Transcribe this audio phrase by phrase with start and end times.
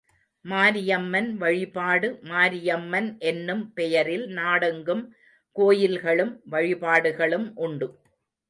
[0.45, 5.03] மாரியம்மன் வழிபாடு மாரியம்மன் என்னும் பெயரில் நாடெங்கும்
[5.55, 7.89] கோயில்களும், வழிபாடுகளும் உண்டு.